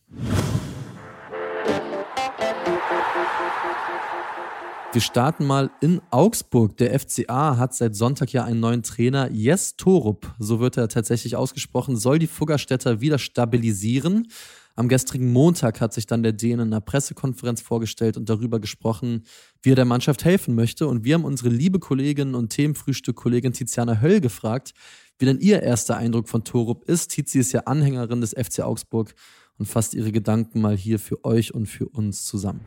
Wir 4.94 5.00
starten 5.00 5.44
mal 5.44 5.72
in 5.80 6.00
Augsburg. 6.12 6.76
Der 6.76 6.98
FCA 6.98 7.56
hat 7.56 7.74
seit 7.74 7.96
Sonntag 7.96 8.32
ja 8.32 8.44
einen 8.44 8.60
neuen 8.60 8.84
Trainer. 8.84 9.28
Jes 9.28 9.74
Torup, 9.76 10.32
so 10.38 10.60
wird 10.60 10.76
er 10.76 10.88
tatsächlich 10.88 11.34
ausgesprochen, 11.34 11.96
soll 11.96 12.20
die 12.20 12.28
Fuggerstädter 12.28 13.00
wieder 13.00 13.18
stabilisieren. 13.18 14.28
Am 14.76 14.88
gestrigen 14.88 15.32
Montag 15.32 15.80
hat 15.80 15.92
sich 15.92 16.06
dann 16.06 16.24
der 16.24 16.32
Däne 16.32 16.62
in 16.62 16.72
einer 16.72 16.80
Pressekonferenz 16.80 17.60
vorgestellt 17.60 18.16
und 18.16 18.28
darüber 18.28 18.58
gesprochen, 18.58 19.22
wie 19.62 19.70
er 19.70 19.76
der 19.76 19.84
Mannschaft 19.84 20.24
helfen 20.24 20.56
möchte. 20.56 20.88
Und 20.88 21.04
wir 21.04 21.14
haben 21.14 21.24
unsere 21.24 21.48
liebe 21.48 21.78
Kollegin 21.78 22.34
und 22.34 22.50
Themenfrühstück-Kollegin 22.50 23.52
Tiziana 23.52 24.00
Höll 24.00 24.20
gefragt, 24.20 24.72
wie 25.18 25.26
denn 25.26 25.38
ihr 25.38 25.62
erster 25.62 25.96
Eindruck 25.96 26.28
von 26.28 26.42
Torup 26.42 26.88
ist. 26.88 27.12
Tizi 27.12 27.38
ist 27.38 27.52
ja 27.52 27.60
Anhängerin 27.60 28.20
des 28.20 28.30
FC 28.30 28.60
Augsburg 28.60 29.14
und 29.58 29.66
fasst 29.66 29.94
ihre 29.94 30.10
Gedanken 30.10 30.60
mal 30.60 30.76
hier 30.76 30.98
für 30.98 31.24
euch 31.24 31.54
und 31.54 31.66
für 31.66 31.88
uns 31.88 32.24
zusammen 32.24 32.60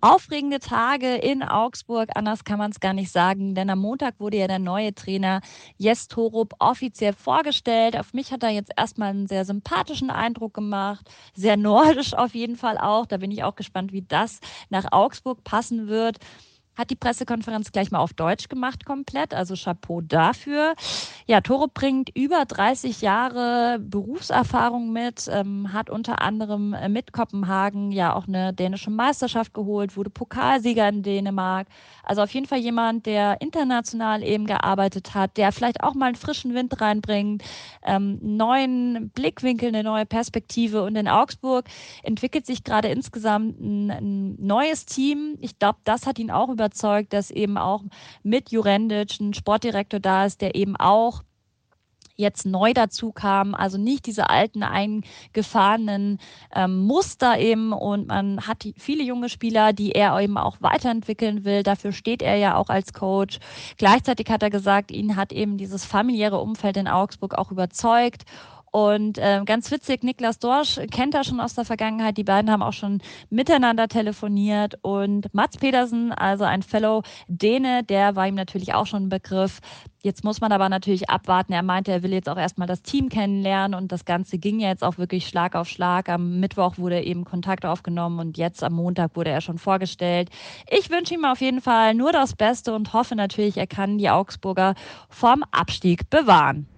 aufregende 0.00 0.58
Tage 0.58 1.16
in 1.16 1.42
Augsburg. 1.42 2.10
Anders 2.14 2.44
kann 2.44 2.58
man 2.58 2.70
es 2.70 2.80
gar 2.80 2.92
nicht 2.92 3.10
sagen, 3.10 3.54
denn 3.54 3.70
am 3.70 3.80
Montag 3.80 4.20
wurde 4.20 4.38
ja 4.38 4.46
der 4.46 4.58
neue 4.58 4.94
Trainer 4.94 5.40
Jes 5.76 6.08
Torup 6.08 6.54
offiziell 6.58 7.12
vorgestellt. 7.12 7.96
Auf 7.96 8.12
mich 8.12 8.32
hat 8.32 8.42
er 8.42 8.50
jetzt 8.50 8.72
erstmal 8.76 9.10
einen 9.10 9.26
sehr 9.26 9.44
sympathischen 9.44 10.10
Eindruck 10.10 10.54
gemacht, 10.54 11.08
sehr 11.34 11.56
nordisch 11.56 12.14
auf 12.14 12.34
jeden 12.34 12.56
Fall 12.56 12.78
auch. 12.78 13.06
Da 13.06 13.16
bin 13.16 13.30
ich 13.30 13.44
auch 13.44 13.56
gespannt, 13.56 13.92
wie 13.92 14.02
das 14.02 14.40
nach 14.70 14.92
Augsburg 14.92 15.44
passen 15.44 15.88
wird 15.88 16.18
hat 16.78 16.90
die 16.90 16.96
Pressekonferenz 16.96 17.72
gleich 17.72 17.90
mal 17.90 17.98
auf 17.98 18.12
Deutsch 18.12 18.48
gemacht 18.48 18.84
komplett, 18.84 19.34
also 19.34 19.54
Chapeau 19.56 20.00
dafür. 20.00 20.74
Ja, 21.26 21.40
Torup 21.40 21.74
bringt 21.74 22.10
über 22.16 22.44
30 22.46 23.02
Jahre 23.02 23.78
Berufserfahrung 23.80 24.92
mit, 24.92 25.28
ähm, 25.30 25.72
hat 25.72 25.90
unter 25.90 26.22
anderem 26.22 26.72
äh, 26.72 26.88
mit 26.88 27.12
Kopenhagen 27.12 27.90
ja 27.90 28.14
auch 28.14 28.28
eine 28.28 28.54
dänische 28.54 28.90
Meisterschaft 28.90 29.52
geholt, 29.52 29.96
wurde 29.96 30.10
Pokalsieger 30.10 30.88
in 30.88 31.02
Dänemark. 31.02 31.66
Also 32.04 32.22
auf 32.22 32.30
jeden 32.32 32.46
Fall 32.46 32.60
jemand, 32.60 33.06
der 33.06 33.40
international 33.40 34.22
eben 34.22 34.46
gearbeitet 34.46 35.14
hat, 35.14 35.36
der 35.36 35.50
vielleicht 35.52 35.82
auch 35.82 35.94
mal 35.94 36.06
einen 36.06 36.14
frischen 36.14 36.54
Wind 36.54 36.80
reinbringt, 36.80 37.42
ähm, 37.84 38.18
neuen 38.22 39.10
Blickwinkel, 39.10 39.68
eine 39.68 39.82
neue 39.82 40.06
Perspektive. 40.06 40.84
Und 40.84 40.94
in 40.94 41.08
Augsburg 41.08 41.66
entwickelt 42.04 42.46
sich 42.46 42.62
gerade 42.62 42.88
insgesamt 42.88 43.60
ein, 43.60 43.90
ein 43.90 44.36
neues 44.38 44.86
Team. 44.86 45.36
Ich 45.40 45.58
glaube, 45.58 45.80
das 45.84 46.06
hat 46.06 46.18
ihn 46.18 46.30
auch 46.30 46.48
überzeugt, 46.68 47.12
dass 47.12 47.30
eben 47.30 47.56
auch 47.56 47.82
mit 48.22 48.50
Jurendic 48.50 49.20
ein 49.20 49.34
Sportdirektor 49.34 50.00
da 50.00 50.26
ist, 50.26 50.40
der 50.40 50.54
eben 50.54 50.76
auch 50.76 51.22
jetzt 52.16 52.46
neu 52.46 52.74
dazu 52.74 53.12
kam, 53.12 53.54
also 53.54 53.78
nicht 53.78 54.06
diese 54.06 54.28
alten 54.28 54.64
eingefahrenen 54.64 56.18
ähm, 56.52 56.78
Muster 56.84 57.38
eben 57.38 57.72
und 57.72 58.08
man 58.08 58.40
hat 58.48 58.66
viele 58.76 59.04
junge 59.04 59.28
Spieler, 59.28 59.72
die 59.72 59.92
er 59.92 60.18
eben 60.18 60.36
auch 60.36 60.56
weiterentwickeln 60.60 61.44
will. 61.44 61.62
Dafür 61.62 61.92
steht 61.92 62.20
er 62.20 62.34
ja 62.34 62.56
auch 62.56 62.70
als 62.70 62.92
Coach. 62.92 63.38
Gleichzeitig 63.76 64.28
hat 64.30 64.42
er 64.42 64.50
gesagt, 64.50 64.90
ihn 64.90 65.14
hat 65.14 65.32
eben 65.32 65.58
dieses 65.58 65.84
familiäre 65.84 66.40
Umfeld 66.40 66.76
in 66.76 66.88
Augsburg 66.88 67.38
auch 67.38 67.52
überzeugt 67.52 68.24
und 68.70 69.18
äh, 69.18 69.42
ganz 69.44 69.70
witzig, 69.70 70.02
Niklas 70.04 70.38
Dorsch 70.38 70.78
kennt 70.90 71.14
er 71.14 71.24
schon 71.24 71.40
aus 71.40 71.54
der 71.54 71.64
Vergangenheit. 71.64 72.16
Die 72.16 72.24
beiden 72.24 72.50
haben 72.50 72.62
auch 72.62 72.72
schon 72.72 73.00
miteinander 73.30 73.88
telefoniert. 73.88 74.74
Und 74.82 75.32
Mats 75.34 75.56
Pedersen, 75.56 76.12
also 76.12 76.44
ein 76.44 76.62
Fellow 76.62 77.02
Däne, 77.28 77.82
der 77.82 78.16
war 78.16 78.28
ihm 78.28 78.34
natürlich 78.34 78.74
auch 78.74 78.86
schon 78.86 79.04
ein 79.04 79.08
Begriff. 79.08 79.60
Jetzt 80.02 80.22
muss 80.22 80.40
man 80.40 80.52
aber 80.52 80.68
natürlich 80.68 81.10
abwarten. 81.10 81.52
Er 81.52 81.62
meinte, 81.62 81.90
er 81.90 82.02
will 82.02 82.12
jetzt 82.12 82.28
auch 82.28 82.36
erstmal 82.36 82.68
das 82.68 82.82
Team 82.82 83.08
kennenlernen 83.08 83.78
und 83.78 83.90
das 83.90 84.04
Ganze 84.04 84.38
ging 84.38 84.60
ja 84.60 84.68
jetzt 84.68 84.84
auch 84.84 84.96
wirklich 84.96 85.26
Schlag 85.26 85.56
auf 85.56 85.68
Schlag. 85.68 86.08
Am 86.08 86.38
Mittwoch 86.38 86.78
wurde 86.78 87.02
eben 87.02 87.24
Kontakt 87.24 87.64
aufgenommen 87.66 88.20
und 88.20 88.38
jetzt 88.38 88.62
am 88.62 88.74
Montag 88.74 89.16
wurde 89.16 89.30
er 89.30 89.40
schon 89.40 89.58
vorgestellt. 89.58 90.30
Ich 90.70 90.90
wünsche 90.90 91.14
ihm 91.14 91.24
auf 91.24 91.40
jeden 91.40 91.60
Fall 91.60 91.94
nur 91.94 92.12
das 92.12 92.36
Beste 92.36 92.74
und 92.74 92.92
hoffe 92.92 93.16
natürlich, 93.16 93.56
er 93.56 93.66
kann 93.66 93.98
die 93.98 94.08
Augsburger 94.08 94.74
vom 95.08 95.42
Abstieg 95.50 96.08
bewahren. 96.10 96.68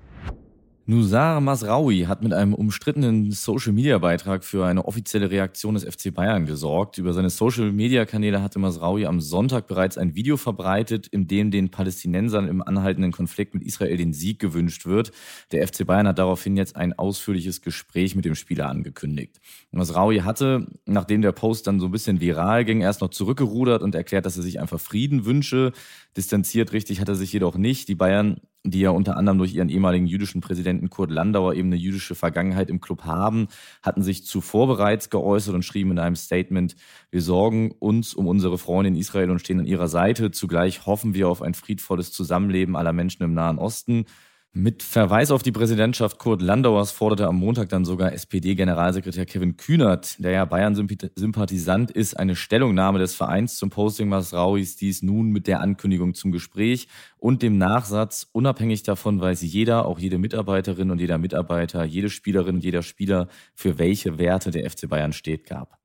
Nusar 0.91 1.41
Masraoui 1.41 2.07
hat 2.07 2.21
mit 2.25 2.33
einem 2.33 2.53
umstrittenen 2.53 3.31
Social-Media-Beitrag 3.31 4.43
für 4.43 4.67
eine 4.67 4.87
offizielle 4.87 5.31
Reaktion 5.31 5.75
des 5.75 5.85
FC 5.85 6.13
Bayern 6.13 6.47
gesorgt. 6.47 6.99
Über 6.99 7.13
seine 7.13 7.31
Social-Media-Kanäle 7.31 8.43
hatte 8.43 8.59
Masraoui 8.59 9.07
am 9.07 9.21
Sonntag 9.21 9.69
bereits 9.69 9.97
ein 9.97 10.17
Video 10.17 10.37
verbreitet, 10.37 11.07
in 11.07 11.29
dem 11.29 11.53
den 11.53 11.71
Palästinensern 11.71 12.49
im 12.49 12.61
anhaltenden 12.61 13.13
Konflikt 13.13 13.55
mit 13.55 13.63
Israel 13.63 13.99
den 13.99 14.13
Sieg 14.13 14.41
gewünscht 14.41 14.85
wird. 14.85 15.13
Der 15.53 15.65
FC 15.65 15.87
Bayern 15.87 16.09
hat 16.09 16.19
daraufhin 16.19 16.57
jetzt 16.57 16.75
ein 16.75 16.93
ausführliches 16.93 17.63
Gespräch 17.63 18.17
mit 18.17 18.25
dem 18.25 18.35
Spieler 18.35 18.69
angekündigt. 18.69 19.41
Masraoui 19.71 20.23
hatte, 20.23 20.67
nachdem 20.87 21.23
der 21.23 21.31
Post 21.31 21.69
dann 21.69 21.79
so 21.79 21.87
ein 21.87 21.93
bisschen 21.93 22.21
viral 22.21 22.65
ging, 22.65 22.81
erst 22.81 23.01
noch 23.01 23.11
zurückgerudert 23.11 23.83
und 23.83 23.95
erklärt, 23.95 24.27
dass 24.27 24.37
er 24.37 24.43
sich 24.43 24.59
einfach 24.59 24.81
Frieden 24.81 25.25
wünsche. 25.25 25.71
Distanziert 26.17 26.73
richtig 26.73 27.01
hat 27.01 27.09
er 27.09 27.15
sich 27.15 27.33
jedoch 27.33 27.57
nicht. 27.57 27.87
Die 27.87 27.95
Bayern 27.95 28.41
die 28.65 28.81
ja 28.81 28.91
unter 28.91 29.17
anderem 29.17 29.39
durch 29.39 29.55
ihren 29.55 29.69
ehemaligen 29.69 30.07
jüdischen 30.07 30.41
Präsidenten 30.41 30.91
Kurt 30.91 31.11
Landauer 31.11 31.55
eben 31.55 31.69
eine 31.69 31.77
jüdische 31.77 32.15
Vergangenheit 32.15 32.69
im 32.69 32.81
Club 32.81 33.05
haben, 33.05 33.49
hatten 33.83 34.03
sich 34.03 34.25
zuvor 34.27 34.67
bereits 34.67 35.09
geäußert 35.09 35.55
und 35.55 35.65
schrieben 35.65 35.93
in 35.93 35.99
einem 35.99 36.17
Statement, 36.17 36.77
wir 37.11 37.23
sorgen 37.23 37.73
uns 37.79 38.15
um 38.15 38.27
unsere 38.27 38.59
Freunde 38.59 38.89
in 38.89 38.97
Israel 38.97 39.31
und 39.31 39.39
stehen 39.39 39.61
an 39.61 39.67
ihrer 39.67 39.89
Seite. 39.89 40.31
Zugleich 40.31 40.87
hoffen 40.87 41.15
wir 41.15 41.29
auf 41.29 41.43
ein 41.43 41.55
friedvolles 41.55 42.13
Zusammenleben 42.13 42.77
aller 42.77 42.93
Menschen 42.93 43.23
im 43.23 43.35
Nahen 43.35 43.59
Osten. 43.59 44.05
Mit 44.53 44.83
Verweis 44.83 45.31
auf 45.31 45.45
die 45.45 45.53
Präsidentschaft 45.53 46.19
Kurt 46.19 46.43
Landauers 46.43 46.91
forderte 46.91 47.29
am 47.29 47.37
Montag 47.37 47.69
dann 47.69 47.85
sogar 47.85 48.13
SPD-Generalsekretär 48.13 49.25
Kevin 49.25 49.57
Kühnert, 49.57 50.17
der 50.19 50.33
ja 50.33 50.45
Bayern-Sympathisant 50.45 51.93
ist, 51.93 52.15
eine 52.19 52.35
Stellungnahme 52.35 52.99
des 52.99 53.15
Vereins 53.15 53.57
zum 53.59 53.71
Posting 53.71 54.09
Masrauis, 54.09 54.75
dies 54.75 55.03
nun 55.03 55.31
mit 55.31 55.47
der 55.47 55.61
Ankündigung 55.61 56.15
zum 56.15 56.33
Gespräch 56.33 56.89
und 57.17 57.43
dem 57.43 57.59
Nachsatz, 57.59 58.27
unabhängig 58.33 58.83
davon 58.83 59.21
weiß 59.21 59.43
jeder, 59.43 59.87
auch 59.87 60.01
jede 60.01 60.19
Mitarbeiterin 60.19 60.91
und 60.91 61.01
jeder 61.01 61.19
Mitarbeiter, 61.19 61.85
jede 61.85 62.11
Spielerin 62.11 62.57
und 62.57 62.65
jeder 62.65 62.83
Spieler, 62.83 63.29
für 63.55 63.79
welche 63.79 64.19
Werte 64.19 64.51
der 64.51 64.69
FC 64.69 64.89
Bayern 64.89 65.13
steht, 65.13 65.47
gab. 65.47 65.80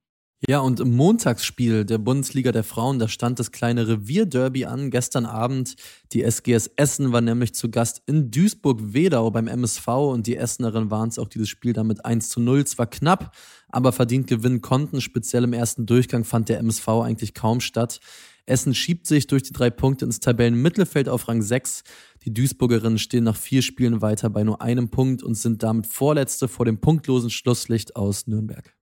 Ja, 0.48 0.60
und 0.60 0.80
im 0.80 0.96
Montagsspiel 0.96 1.86
der 1.86 1.98
Bundesliga 1.98 2.52
der 2.52 2.64
Frauen, 2.64 3.00
da 3.00 3.08
stand 3.08 3.40
das 3.40 3.52
kleine 3.52 3.88
Revierderby 3.88 4.66
an. 4.66 4.92
Gestern 4.92 5.26
Abend, 5.26 5.76
die 6.12 6.22
SGS 6.22 6.70
Essen 6.76 7.12
war 7.14 7.22
nämlich 7.22 7.56
zu 7.56 7.72
Gast 7.72 8.04
in 8.06 8.30
Duisburg-Wedau 8.30 9.32
beim 9.32 9.48
MSV 9.48 9.88
und 9.88 10.28
die 10.28 10.36
Essenerinnen 10.36 10.92
waren 10.92 11.10
es 11.10 11.18
auch 11.18 11.30
dieses 11.30 11.50
Spiel 11.50 11.74
damit 11.74 12.06
1 12.06 12.30
zu 12.30 12.42
0. 12.42 12.66
Zwar 12.66 12.86
knapp, 12.86 13.36
aber 13.70 13.92
verdient 13.92 14.28
gewinnen 14.28 14.62
konnten. 14.62 15.02
Speziell 15.02 15.46
im 15.46 15.54
ersten 15.54 15.88
Durchgang 15.88 16.26
fand 16.26 16.50
der 16.50 16.60
MSV 16.60 16.88
eigentlich 16.90 17.34
kaum 17.34 17.60
statt. 17.60 18.00
Essen 18.46 18.76
schiebt 18.76 19.08
sich 19.08 19.26
durch 19.26 19.42
die 19.42 19.54
drei 19.54 19.72
Punkte 19.72 20.06
ins 20.06 20.20
Tabellenmittelfeld 20.20 21.10
auf 21.10 21.28
Rang 21.28 21.42
6. 21.42 21.84
Die 22.24 22.34
Duisburgerinnen 22.34 23.00
stehen 23.00 23.24
nach 23.24 23.38
vier 23.38 23.64
Spielen 23.64 24.02
weiter 24.02 24.30
bei 24.30 24.44
nur 24.44 24.62
einem 24.62 24.90
Punkt 24.90 25.24
und 25.24 25.34
sind 25.36 25.64
damit 25.64 25.88
Vorletzte 25.88 26.48
vor 26.48 26.66
dem 26.66 26.80
punktlosen 26.80 27.32
Schlusslicht 27.32 27.96
aus 27.96 28.28
Nürnberg. 28.28 28.76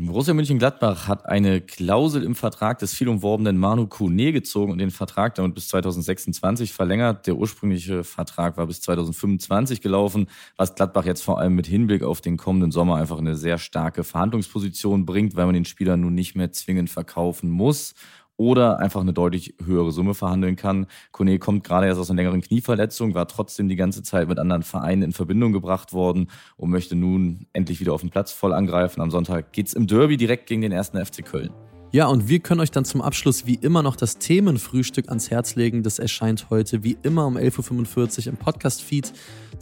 Borussia 0.00 0.32
Mönchengladbach 0.32 1.08
hat 1.08 1.26
eine 1.26 1.60
Klausel 1.60 2.22
im 2.22 2.36
Vertrag 2.36 2.78
des 2.78 2.94
viel 2.94 3.08
umworbenen 3.08 3.58
Manu 3.58 3.88
Kune 3.88 4.30
gezogen 4.32 4.70
und 4.70 4.78
den 4.78 4.92
Vertrag 4.92 5.34
damit 5.34 5.56
bis 5.56 5.66
2026 5.66 6.72
verlängert. 6.72 7.26
Der 7.26 7.34
ursprüngliche 7.34 8.04
Vertrag 8.04 8.56
war 8.56 8.68
bis 8.68 8.80
2025 8.80 9.80
gelaufen, 9.80 10.28
was 10.56 10.76
Gladbach 10.76 11.04
jetzt 11.04 11.22
vor 11.22 11.40
allem 11.40 11.56
mit 11.56 11.66
Hinblick 11.66 12.04
auf 12.04 12.20
den 12.20 12.36
kommenden 12.36 12.70
Sommer 12.70 12.94
einfach 12.94 13.18
eine 13.18 13.34
sehr 13.34 13.58
starke 13.58 14.04
Verhandlungsposition 14.04 15.04
bringt, 15.04 15.34
weil 15.34 15.46
man 15.46 15.54
den 15.54 15.64
Spieler 15.64 15.96
nun 15.96 16.14
nicht 16.14 16.36
mehr 16.36 16.52
zwingend 16.52 16.90
verkaufen 16.90 17.50
muss 17.50 17.94
oder 18.38 18.78
einfach 18.78 19.02
eine 19.02 19.12
deutlich 19.12 19.54
höhere 19.62 19.92
Summe 19.92 20.14
verhandeln 20.14 20.56
kann. 20.56 20.86
Kone 21.12 21.38
kommt 21.38 21.64
gerade 21.64 21.86
erst 21.86 22.00
aus 22.00 22.08
einer 22.10 22.22
längeren 22.22 22.40
Knieverletzung, 22.40 23.12
war 23.14 23.28
trotzdem 23.28 23.68
die 23.68 23.76
ganze 23.76 24.02
Zeit 24.02 24.28
mit 24.28 24.38
anderen 24.38 24.62
Vereinen 24.62 25.02
in 25.02 25.12
Verbindung 25.12 25.52
gebracht 25.52 25.92
worden 25.92 26.30
und 26.56 26.70
möchte 26.70 26.96
nun 26.96 27.46
endlich 27.52 27.80
wieder 27.80 27.92
auf 27.92 28.00
den 28.00 28.10
Platz 28.10 28.32
voll 28.32 28.54
angreifen. 28.54 29.02
Am 29.02 29.10
Sonntag 29.10 29.52
geht's 29.52 29.74
im 29.74 29.86
Derby 29.86 30.16
direkt 30.16 30.46
gegen 30.46 30.62
den 30.62 30.72
ersten 30.72 31.04
FC 31.04 31.24
Köln. 31.24 31.67
Ja, 31.90 32.06
und 32.06 32.28
wir 32.28 32.40
können 32.40 32.60
euch 32.60 32.70
dann 32.70 32.84
zum 32.84 33.00
Abschluss 33.00 33.46
wie 33.46 33.54
immer 33.54 33.82
noch 33.82 33.96
das 33.96 34.18
Themenfrühstück 34.18 35.08
ans 35.08 35.30
Herz 35.30 35.54
legen. 35.54 35.82
Das 35.82 35.98
erscheint 35.98 36.50
heute 36.50 36.84
wie 36.84 36.98
immer 37.02 37.26
um 37.26 37.38
11.45 37.38 38.26
Uhr 38.26 38.26
im 38.26 38.36
Podcast-Feed. 38.36 39.12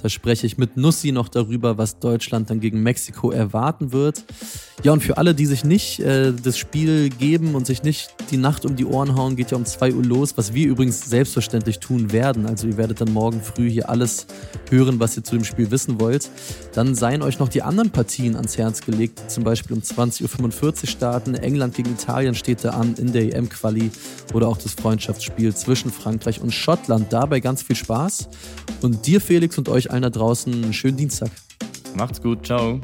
Da 0.02 0.09
spreche 0.09 0.47
ich 0.47 0.59
mit 0.59 0.76
Nussi 0.76 1.12
noch 1.12 1.28
darüber, 1.28 1.78
was 1.78 1.99
Deutschland 1.99 2.50
dann 2.50 2.61
gegen 2.61 2.83
Mexiko 2.83 3.30
erwarten 3.30 3.92
wird. 3.92 4.25
Ja, 4.83 4.92
und 4.92 5.02
für 5.02 5.16
alle, 5.16 5.35
die 5.35 5.47
sich 5.47 5.64
nicht 5.64 6.00
äh, 6.00 6.33
das 6.33 6.59
Spiel 6.59 7.09
geben 7.09 7.54
und 7.54 7.66
sich 7.66 7.83
nicht 7.83 8.14
die 8.30 8.37
Nacht 8.37 8.66
um 8.66 8.76
die 8.76 8.85
Ohren 8.85 9.16
hauen, 9.16 9.37
geht 9.37 9.50
ja 9.52 9.56
um 9.56 9.64
2 9.64 9.95
Uhr 9.95 10.04
los, 10.04 10.37
was 10.37 10.52
wir 10.52 10.66
übrigens 10.66 11.09
selbstverständlich 11.09 11.78
tun 11.78 12.12
werden. 12.12 12.47
Also 12.47 12.66
ihr 12.66 12.76
werdet 12.76 13.00
dann 13.00 13.12
morgen 13.12 13.40
früh 13.40 13.71
hier 13.71 13.88
alles 13.88 14.26
hören, 14.71 15.00
was 15.00 15.16
ihr 15.16 15.25
zu 15.25 15.37
dem 15.37 15.45
Spiel 15.45 15.71
wissen 15.71 15.99
wollt. 15.99 16.28
Dann 16.75 16.95
seien 16.95 17.23
euch 17.23 17.38
noch 17.38 17.49
die 17.49 17.62
anderen 17.62 17.90
Partien 17.90 18.37
ans 18.37 18.59
Herz 18.59 18.83
gelegt, 18.83 19.30
zum 19.30 19.45
Beispiel 19.45 19.76
um 19.76 19.83
20.45 19.83 20.83
Uhr 20.83 20.88
starten. 20.88 21.35
England 21.35 21.75
gegen 21.75 21.97
Italien 22.16 22.35
steht 22.35 22.64
da 22.64 22.70
an 22.70 22.94
in 22.94 23.12
der 23.12 23.37
EM-Quali 23.37 23.90
oder 24.32 24.49
auch 24.49 24.56
das 24.56 24.73
Freundschaftsspiel 24.73 25.54
zwischen 25.54 25.92
Frankreich 25.92 26.40
und 26.40 26.50
Schottland. 26.50 27.12
Dabei 27.12 27.40
ganz 27.40 27.61
viel 27.61 27.76
Spaß. 27.76 28.30
Und 28.80 29.06
dir, 29.06 29.20
Felix, 29.20 29.58
und 29.58 29.68
euch 29.68 29.90
allen 29.90 30.00
da 30.00 30.08
draußen 30.08 30.50
einen 30.50 30.73
schönen 30.73 30.96
Dienstag. 30.96 31.30
Macht's 31.94 32.23
gut, 32.23 32.46
ciao. 32.46 32.80